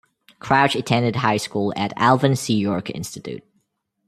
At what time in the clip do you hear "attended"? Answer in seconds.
0.75-1.17